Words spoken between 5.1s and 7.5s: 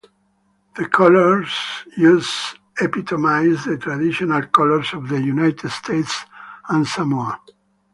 United States and Samoa.